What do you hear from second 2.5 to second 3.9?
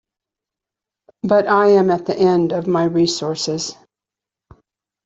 of my resources.